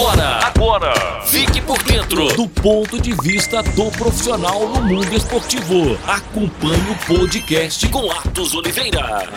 [0.00, 5.94] Agora, agora, fique por dentro do ponto de vista do profissional no mundo esportivo.
[6.06, 9.28] Acompanhe o podcast com Atos Oliveira.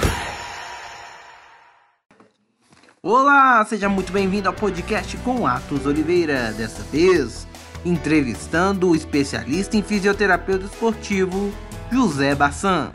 [3.02, 6.54] Olá, seja muito bem-vindo ao podcast com Atos Oliveira.
[6.54, 7.46] Dessa vez,
[7.84, 11.54] entrevistando o especialista em fisioterapeuta esportivo,
[11.92, 12.94] José Bassan.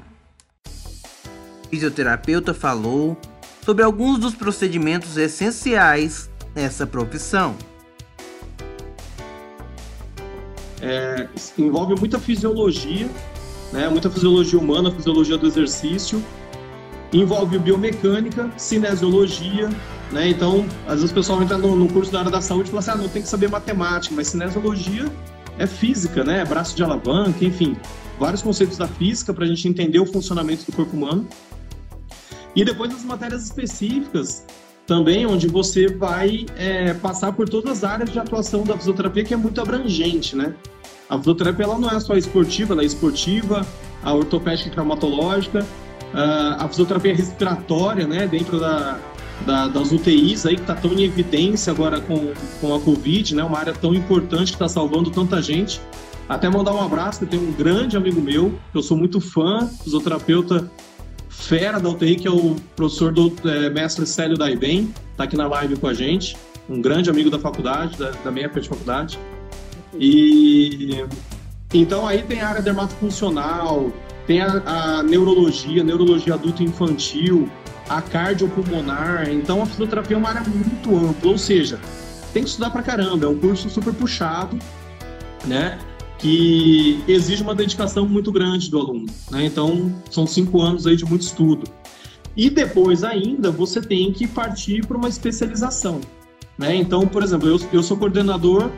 [1.67, 3.15] O fisioterapeuta falou
[3.63, 7.57] sobre alguns dos procedimentos essenciais nessa profissão.
[10.81, 11.29] É,
[11.59, 13.09] envolve muita fisiologia,
[13.73, 16.23] né, muita fisiologia humana, fisiologia do exercício,
[17.13, 19.69] envolve biomecânica, cinesiologia,
[20.13, 22.71] né, então às vezes o pessoal entra no, no, curso da área da saúde e
[22.71, 25.07] fala assim, ah, não tem que saber matemática, mas cinesiologia
[25.59, 27.77] é física, né, braço de alavanca, enfim,
[28.19, 31.27] vários conceitos da física para a gente entender o funcionamento do corpo humano.
[32.55, 34.45] E depois as matérias específicas,
[34.89, 39.35] também onde você vai é, passar por todas as áreas de atuação da fisioterapia, que
[39.35, 40.55] é muito abrangente, né?
[41.11, 43.67] A fisioterapia ela não é só esportiva, ela é esportiva,
[44.03, 45.65] a ortopédica e traumatológica,
[46.59, 48.99] a fisioterapia respiratória, né, dentro da,
[49.45, 53.45] da, das UTIs aí, que está tão em evidência agora com, com a Covid, né,
[53.45, 55.83] uma área tão importante que está salvando tanta gente.
[56.27, 59.67] Até mandar um abraço, que tenho um grande amigo meu, que eu sou muito fã,
[59.83, 60.71] fisioterapeuta
[61.39, 65.47] fera da UTI, que é o professor do é, mestre Célio Daiben, está aqui na
[65.47, 66.37] live com a gente,
[66.69, 69.19] um grande amigo da faculdade, da, da minha época de faculdade.
[69.99, 71.05] E
[71.73, 73.91] então aí tem a área dermatofuncional,
[74.27, 77.49] tem a, a neurologia, neurologia adulto e infantil,
[77.89, 79.31] a cardiopulmonar.
[79.31, 81.79] Então a fisioterapia é uma área muito ampla, ou seja,
[82.33, 84.59] tem que estudar pra caramba, é um curso super puxado,
[85.47, 85.79] né?
[86.19, 89.07] Que exige uma dedicação muito grande do aluno.
[89.31, 89.47] Né?
[89.47, 91.71] Então, são cinco anos aí de muito estudo.
[92.37, 96.01] E depois ainda, você tem que partir para uma especialização.
[96.57, 96.75] Né?
[96.75, 98.71] Então, por exemplo, eu, eu sou coordenador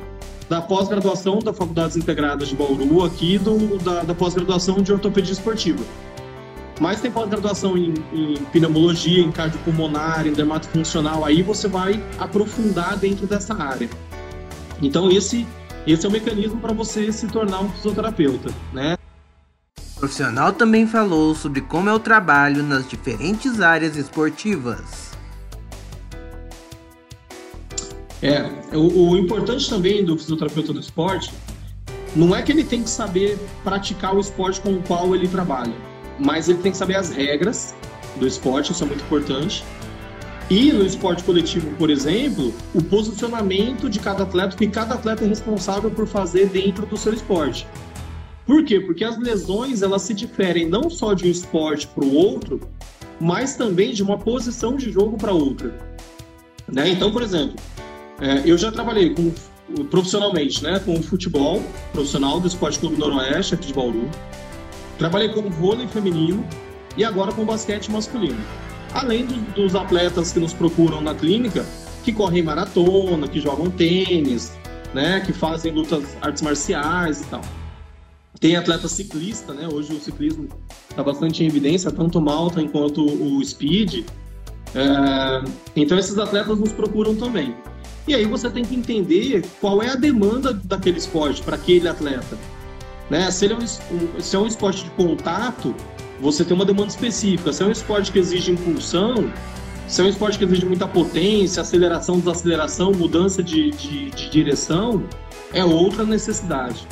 [0.49, 5.83] da pós-graduação da Faculdades Integradas de Bauru, aqui do, da, da pós-graduação de ortopedia esportiva.
[6.81, 13.27] Mas tem pós-graduação em, em pneumologia, em cardiopulmonar, em dermatofuncional, aí você vai aprofundar dentro
[13.27, 13.89] dessa área.
[14.83, 15.47] Então, esse
[15.87, 18.97] esse é o mecanismo para você se tornar um fisioterapeuta, né?
[19.97, 25.11] O profissional também falou sobre como é o trabalho nas diferentes áreas esportivas.
[28.23, 28.43] É,
[28.77, 31.33] o, o importante também do fisioterapeuta do esporte
[32.15, 35.75] não é que ele tem que saber praticar o esporte com o qual ele trabalha,
[36.19, 37.75] mas ele tem que saber as regras
[38.17, 39.65] do esporte, isso é muito importante
[40.51, 45.29] e no esporte coletivo, por exemplo, o posicionamento de cada atleta, que cada atleta é
[45.29, 47.65] responsável por fazer dentro do seu esporte.
[48.45, 48.81] Por quê?
[48.81, 52.61] Porque as lesões elas se diferem não só de um esporte para o outro,
[53.21, 55.73] mas também de uma posição de jogo para outra.
[56.67, 56.89] Né?
[56.89, 57.55] Então, por exemplo,
[58.21, 59.33] é, eu já trabalhei com,
[59.85, 61.63] profissionalmente né, com futebol
[61.93, 64.11] profissional do Esporte Clube Noroeste, aqui de Bauru.
[64.99, 66.45] Trabalhei com vôlei feminino
[66.97, 68.41] e agora com basquete masculino
[68.93, 71.65] além do, dos atletas que nos procuram na clínica,
[72.05, 74.53] que correm maratona, que jogam tênis,
[74.95, 77.43] né, que fazem lutas artes marciais e tal.
[78.41, 79.69] Tem atleta ciclista, né?
[79.71, 80.49] Hoje o ciclismo
[80.89, 84.07] está bastante em evidência, tanto mountain quanto o speed.
[84.75, 85.45] É,
[85.77, 87.55] então esses atletas nos procuram também.
[88.09, 92.39] E aí você tem que entender qual é a demanda daquele esporte para aquele atleta.
[93.11, 93.31] Né?
[93.31, 95.75] Se, é um, se é um esporte de contato,
[96.21, 97.53] você tem uma demanda específica.
[97.53, 99.33] Se é um esporte que exige impulsão,
[99.89, 105.05] se é um esporte que exige muita potência, aceleração, desaceleração, mudança de, de, de direção,
[105.53, 106.87] é outra necessidade.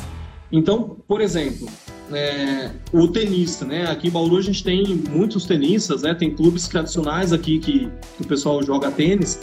[0.51, 1.67] Então, por exemplo,
[2.11, 3.89] é, o tenista, né?
[3.89, 6.13] Aqui em Bauru a gente tem muitos tenistas, né?
[6.13, 9.39] Tem clubes tradicionais aqui que, que o pessoal joga tênis.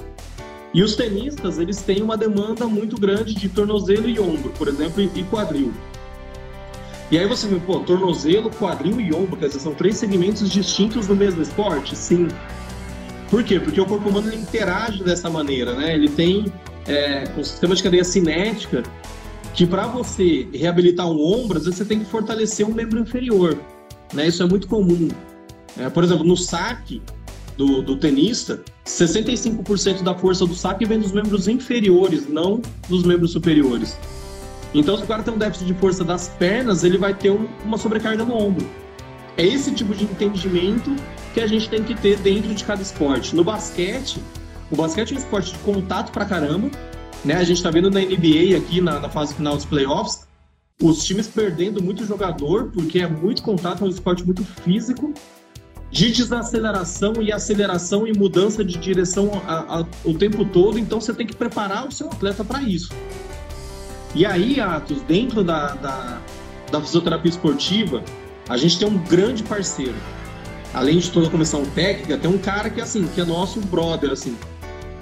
[0.75, 5.01] E os tenistas, eles têm uma demanda muito grande de tornozelo e ombro, por exemplo,
[5.03, 5.73] e quadril.
[7.11, 11.06] E aí você vê, pô, tornozelo, quadril e ombro, quer dizer, são três segmentos distintos
[11.06, 11.94] do mesmo esporte?
[11.94, 12.28] Sim.
[13.31, 13.61] Por quê?
[13.61, 15.94] Porque o corpo humano interage dessa maneira, né?
[15.94, 16.53] Ele tem
[16.87, 18.82] é, um sistema de cadeia cinética
[19.55, 23.56] que para você reabilitar um ombro, às vezes você tem que fortalecer um membro inferior,
[24.12, 24.26] né?
[24.26, 25.08] Isso é muito comum.
[25.79, 27.00] É, por exemplo, no saque
[27.56, 33.32] do, do tenista, 65% da força do saque vem dos membros inferiores, não dos membros
[33.32, 33.97] superiores.
[34.75, 37.49] Então, se o cara tem um déficit de força das pernas, ele vai ter um,
[37.65, 38.67] uma sobrecarga no ombro.
[39.37, 40.95] É esse tipo de entendimento
[41.35, 43.37] que a gente tem que ter dentro de cada esporte.
[43.37, 44.19] No basquete,
[44.71, 46.71] o basquete é um esporte de contato pra caramba,
[47.25, 47.35] né?
[47.35, 50.27] A gente tá vendo na NBA aqui, na, na fase final dos playoffs,
[50.83, 55.13] os times perdendo muito jogador, porque é muito contato, é um esporte muito físico,
[55.91, 61.15] de desaceleração e aceleração e mudança de direção a, a, o tempo todo, então você
[61.15, 62.91] tem que preparar o seu atleta para isso.
[64.17, 66.23] E aí, Atos, dentro da, da,
[66.73, 68.03] da, fisioterapia esportiva,
[68.49, 69.95] a gente tem um grande parceiro.
[70.73, 74.11] Além de toda a comissão técnica, tem um cara que, assim, que é nosso brother,
[74.11, 74.35] assim,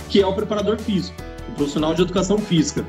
[0.08, 1.16] que é o preparador físico,
[1.48, 2.84] o profissional de educação física.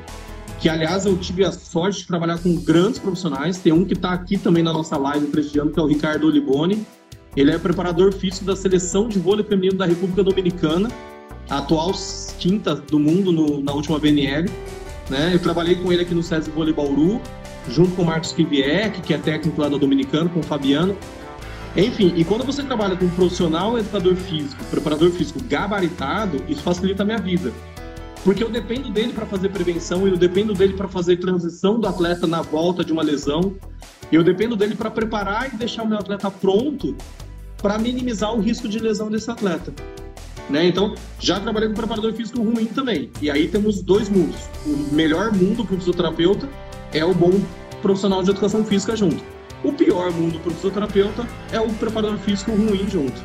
[0.60, 3.60] Que, aliás, eu tive a sorte de trabalhar com grandes profissionais.
[3.60, 6.88] Tem um que está aqui também na nossa live prestigiando, que é o Ricardo Oliboni,
[7.36, 10.89] ele é preparador físico da seleção de vôlei feminino da República Dominicana,
[11.48, 11.92] atual
[12.39, 14.50] quinta do mundo no, na última BNL.
[15.09, 15.31] Né?
[15.33, 17.21] Eu trabalhei com ele aqui no SESI Vôlei Bauru,
[17.69, 20.97] junto com o Marcos Kiviek, que é técnico lá do Dominicano, com o Fabiano.
[21.75, 27.03] Enfim, e quando você trabalha com um profissional educador físico, preparador físico gabaritado, isso facilita
[27.03, 27.51] a minha vida.
[28.23, 32.25] Porque eu dependo dele para fazer prevenção, eu dependo dele para fazer transição do atleta
[32.25, 33.53] na volta de uma lesão,
[34.11, 36.95] eu dependo dele para preparar e deixar o meu atleta pronto
[37.61, 39.73] para minimizar o risco de lesão desse atleta.
[40.50, 40.68] Né?
[40.68, 43.09] Então, já trabalhei com preparador físico ruim também.
[43.21, 44.42] E aí temos dois mundos.
[44.65, 46.47] O melhor mundo para o fisioterapeuta
[46.94, 47.31] é o bom
[47.81, 49.24] profissional de educação física junto.
[49.63, 53.19] O pior mundo para o fisioterapeuta é o preparador físico ruim junto.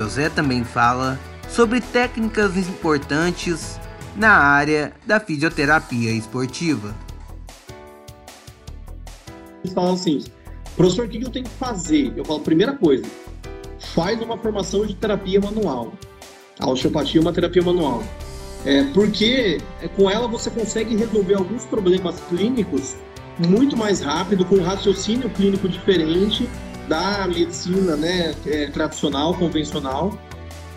[0.00, 1.18] José também fala
[1.48, 3.78] sobre técnicas importantes
[4.16, 6.94] na área da fisioterapia esportiva.
[9.62, 10.22] Eles falam assim,
[10.76, 12.12] Professor, o que eu tenho que fazer?
[12.16, 13.04] Eu falo, primeira coisa,
[13.94, 15.92] faz uma formação de terapia manual.
[16.58, 18.02] A osteopatia é uma terapia manual.
[18.66, 22.96] É, porque é, com ela você consegue resolver alguns problemas clínicos
[23.38, 26.48] muito mais rápido, com um raciocínio clínico diferente
[26.88, 30.18] da medicina né, é, tradicional, convencional.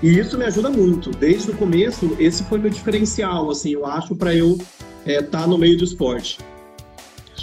[0.03, 1.09] E isso me ajuda muito.
[1.11, 5.47] Desde o começo, esse foi meu diferencial, assim, eu acho, para eu estar é, tá
[5.47, 6.37] no meio do esporte.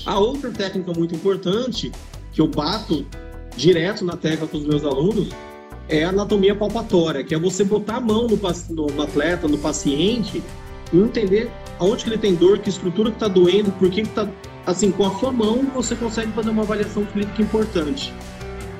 [0.06, 1.91] A outra técnica muito importante
[2.32, 3.06] que eu bato
[3.56, 5.29] direto na tecla com os meus alunos
[5.88, 10.42] é a anatomia palpatória, que é você botar a mão no, no atleta, no paciente,
[10.92, 14.28] e entender aonde que ele tem dor, que estrutura que está doendo, por que está
[14.66, 18.12] assim, com a sua mão você consegue fazer uma avaliação clínica importante.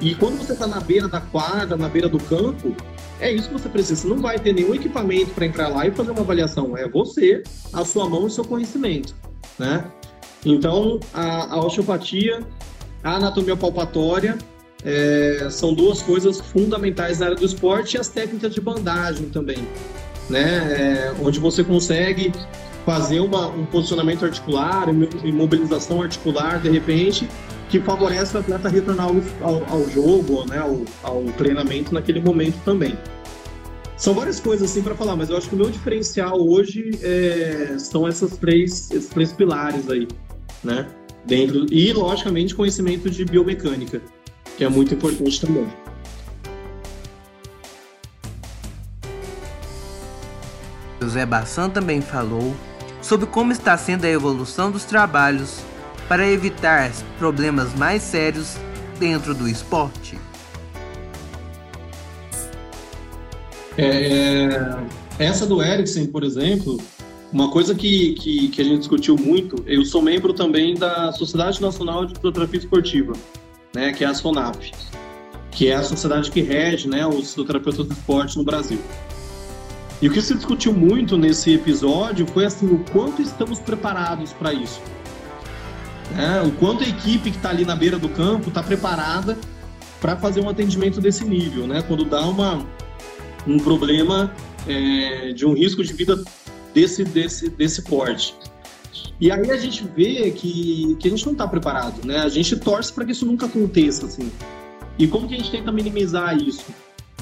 [0.01, 2.75] E quando você está na beira da quadra, na beira do campo,
[3.21, 4.03] é isso que você precisa.
[4.03, 6.77] Você não vai ter nenhum equipamento para entrar lá e fazer uma avaliação.
[6.77, 7.43] É você,
[7.73, 9.15] a sua mão e seu conhecimento,
[9.59, 9.85] né?
[10.45, 12.41] Então, a, a osteopatia
[13.05, 14.39] a anatomia palpatória
[14.85, 19.67] é, são duas coisas fundamentais na área do esporte e as técnicas de bandagem também,
[20.29, 20.43] né?
[20.43, 22.33] É, onde você consegue
[22.85, 24.87] fazer uma, um posicionamento articular,
[25.25, 27.27] imobilização articular, de repente,
[27.71, 30.59] que favorece o atleta retornar ao, ao, ao jogo, né?
[30.59, 32.97] Ao, ao, treinamento naquele momento também.
[33.97, 37.77] São várias coisas assim para falar, mas eu acho que o meu diferencial hoje é,
[37.79, 40.07] são essas três, esses três pilares aí,
[40.63, 40.87] né?
[41.25, 44.01] dentro e logicamente conhecimento de biomecânica,
[44.57, 45.67] que é muito importante também.
[51.01, 52.55] José Bassan também falou
[53.03, 55.61] sobre como está sendo a evolução dos trabalhos
[56.09, 58.57] para evitar problemas mais sérios
[58.99, 60.17] dentro do esporte.
[63.77, 64.49] É,
[65.19, 66.81] essa do Ericsson, por exemplo,
[67.33, 71.61] uma coisa que, que, que, a gente discutiu muito, eu sou membro também da Sociedade
[71.61, 73.13] Nacional de Fisioterapia Esportiva,
[73.75, 74.73] né, que é a SONAP,
[75.51, 78.79] que é a sociedade que rege né, os fisioterapeutas do esporte no Brasil.
[80.01, 84.53] E o que se discutiu muito nesse episódio foi assim, o quanto estamos preparados para
[84.53, 84.81] isso.
[86.15, 86.43] Né?
[86.43, 89.39] O quanto a equipe que está ali na beira do campo está preparada
[90.01, 91.81] para fazer um atendimento desse nível, né?
[91.81, 92.67] Quando dá uma,
[93.47, 94.31] um problema
[94.69, 96.23] é, de um risco de vida
[96.75, 98.35] desse, desse, desse porte.
[99.21, 102.19] E aí a gente vê que, que a gente não está preparado, né?
[102.19, 104.31] A gente torce para que isso nunca aconteça, assim.
[104.99, 106.67] E como que a gente tenta minimizar isso?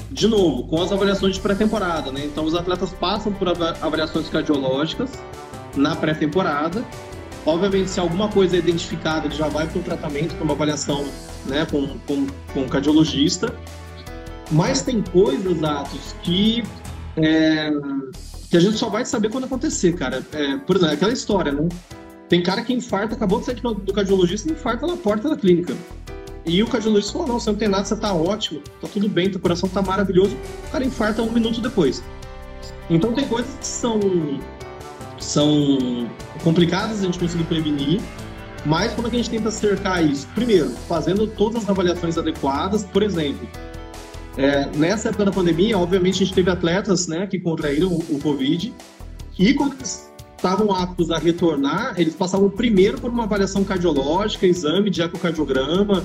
[0.09, 2.25] De novo, com as avaliações de pré-temporada, né?
[2.25, 5.11] Então os atletas passam por avaliações cardiológicas
[5.75, 6.83] na pré-temporada.
[7.45, 11.05] Obviamente, se alguma coisa é identificada, ele já vai para o tratamento, para uma avaliação
[11.45, 13.53] né, com, com, com um cardiologista.
[14.51, 16.63] Mas tem coisas, Atos, que
[17.17, 17.71] é,
[18.53, 20.23] que a gente só vai saber quando acontecer, cara.
[20.31, 21.67] É, por exemplo, aquela história, né?
[22.29, 25.75] Tem cara que infarta, acabou de sair do cardiologista e infarta na porta da clínica.
[26.45, 29.31] E o cardiologista falou: não, você não tem nada, você tá ótimo, tá tudo bem,
[29.31, 30.37] teu coração tá maravilhoso.
[30.67, 32.03] O cara infarta um minuto depois.
[32.91, 33.99] Então tem coisas que são,
[35.17, 36.07] são
[36.43, 37.99] complicadas a gente conseguir prevenir,
[38.67, 40.27] mas como é que a gente tenta cercar isso?
[40.35, 43.47] Primeiro, fazendo todas as avaliações adequadas, por exemplo,
[44.37, 48.19] é, nessa época da pandemia, obviamente, a gente teve atletas né, que contraíram o, o
[48.19, 48.73] Covid
[49.37, 54.89] e quando eles estavam aptos a retornar, eles passavam primeiro por uma avaliação cardiológica, exame
[54.89, 56.03] de ecocardiograma,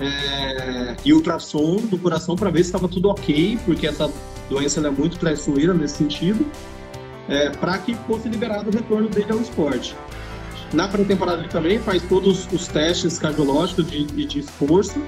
[0.00, 4.10] é, e ultrassom do coração para ver se estava tudo ok, porque essa
[4.48, 6.46] doença é muito traiçoeira nesse sentido,
[7.28, 9.96] é, para que fosse liberado o retorno dele ao esporte.
[10.72, 15.02] Na pré-temporada ele também faz todos os testes cardiológicos de, de, de esforço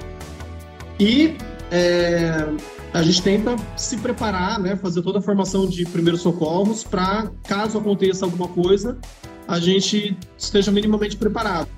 [0.99, 1.35] e
[1.71, 2.47] é,
[2.93, 7.77] a gente tenta se preparar, né, fazer toda a formação de primeiros socorros para, caso
[7.77, 8.97] aconteça alguma coisa,
[9.47, 11.69] a gente esteja minimamente preparado.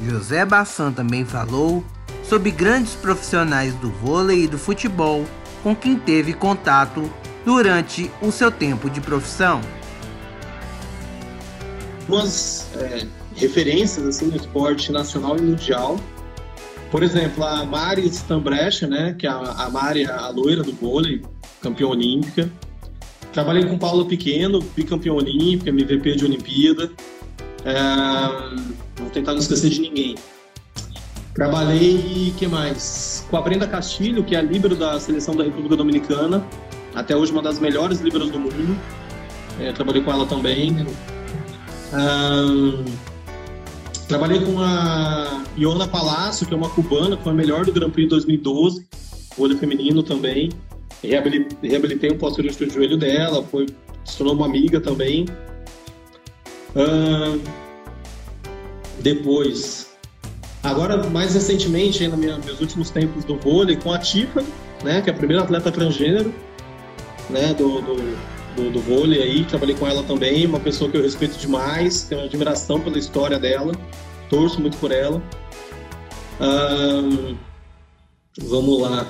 [0.00, 1.84] José Bassan também falou
[2.22, 5.24] sobre grandes profissionais do vôlei e do futebol
[5.62, 7.10] com quem teve contato
[7.44, 9.60] durante o seu tempo de profissão.
[12.08, 15.98] Umas é, referências assim no esporte nacional e mundial.
[16.92, 21.22] Por exemplo, a Mari Stambrecha, né, que é a, Mari, a loira do vôlei,
[21.62, 22.50] campeã olímpica.
[23.32, 26.90] Trabalhei com Paula Pequeno, bicampeã olímpica, MVP de Olimpíada.
[27.64, 30.16] É, vou tentar não esquecer de ninguém.
[31.34, 33.26] Trabalhei, que mais?
[33.30, 36.46] Com a Brenda Castilho, que é a líbero da seleção da República Dominicana,
[36.94, 38.78] até hoje uma das melhores líberos do mundo.
[39.58, 40.86] É, trabalhei com ela também.
[41.94, 42.84] Um,
[44.08, 47.90] trabalhei com a Iona Palácio, que é uma cubana, que foi a melhor do Grand
[47.90, 48.86] Prix 2012,
[49.36, 50.50] vôlei feminino também.
[51.02, 53.66] Reabilitei um posterior do joelho dela, foi,
[54.04, 55.26] se tornou uma amiga também.
[56.76, 57.40] Um,
[59.00, 59.88] depois,
[60.62, 64.46] agora mais recentemente, nos meus últimos tempos do vôlei, com a Tiffany,
[64.84, 66.32] né, que é a primeira atleta transgênero
[67.28, 68.16] né, do, do,
[68.56, 72.24] do, do vôlei aí, trabalhei com ela também, uma pessoa que eu respeito demais, tenho
[72.24, 73.72] admiração pela história dela,
[74.28, 75.22] torço muito por ela.
[78.40, 79.06] Vamos lá.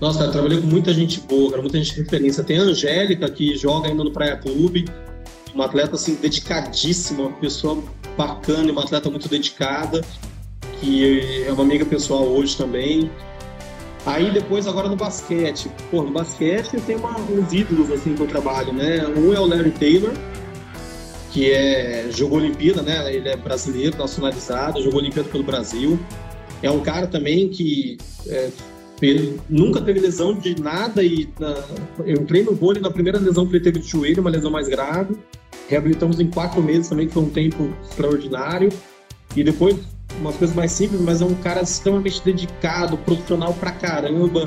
[0.00, 2.44] Nossa, trabalhei com muita gente boa, cara, muita gente de referência.
[2.44, 4.84] Tem a Angélica, que joga ainda no Praia Clube,
[5.54, 7.82] uma atleta assim dedicadíssima, uma pessoa
[8.16, 10.04] bacana, uma atleta muito dedicada,
[10.80, 13.10] que é uma amiga pessoal hoje também.
[14.06, 18.26] Aí depois agora no basquete, pô, no basquete tem uma, uns ídolos assim que eu
[18.26, 19.06] trabalho, né?
[19.06, 20.12] Um é o Larry Taylor,
[21.32, 23.14] que é jogou Olimpíada, né?
[23.14, 25.98] Ele é brasileiro, nacionalizado, jogou Olimpíada pelo Brasil.
[26.62, 27.96] É um cara também que
[28.28, 28.50] é,
[29.48, 31.64] nunca teve lesão de nada e na,
[32.04, 34.68] eu entrei no vôlei na primeira lesão que ele teve de joelho, uma lesão mais
[34.68, 35.16] grave.
[35.68, 38.68] Reabilitamos em quatro meses também, que foi um tempo extraordinário.
[39.34, 39.76] E depois,
[40.20, 44.44] umas coisas mais simples, mas é um cara extremamente dedicado, profissional pra caramba.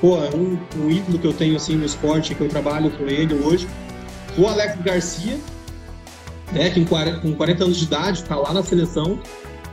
[0.00, 3.04] Pô, é um, um ídolo que eu tenho assim no esporte, que eu trabalho com
[3.04, 3.68] ele hoje.
[4.38, 5.38] O Alex Garcia,
[6.52, 9.18] né, que com 40 anos de idade, está lá na seleção,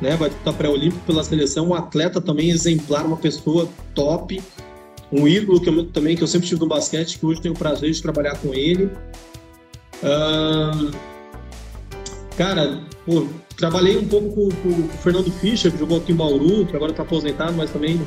[0.01, 4.41] né, vai disputar pré-olímpico pela seleção, um atleta também exemplar, uma pessoa top,
[5.11, 7.57] um ídolo que eu, também que eu sempre tive no basquete, que hoje tenho o
[7.57, 8.91] prazer de trabalhar com ele.
[10.03, 10.91] Uh,
[12.37, 16.65] cara, pô, trabalhei um pouco com, com, o Fernando Fischer, que jogou aqui em Bauru,
[16.65, 17.99] que agora está aposentado, mas também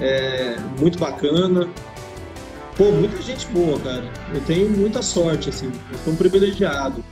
[0.00, 1.68] é muito bacana.
[2.76, 4.04] Pô, muita gente boa, cara.
[4.32, 5.66] Eu tenho muita sorte, assim.
[5.92, 7.04] Eu sou um privilegiado.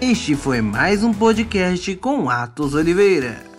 [0.00, 3.51] Este foi mais um podcast com Atos Oliveira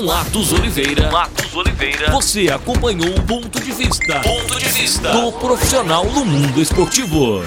[0.00, 1.10] com Atos Oliveira.
[1.10, 2.10] Atos Oliveira.
[2.10, 4.20] Você acompanhou o ponto de vista.
[4.20, 7.42] Ponto de vista do profissional no mundo esportivo.